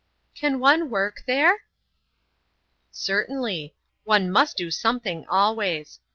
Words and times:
"Can 0.33 0.59
one 0.59 0.89
work 0.89 1.25
there?" 1.27 1.65
"Certainly. 2.89 3.75
One 4.03 4.31
must 4.31 4.57
do 4.57 4.71
something 4.71 5.27
always. 5.29 5.99